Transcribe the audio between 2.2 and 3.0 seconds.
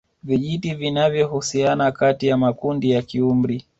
ya makundi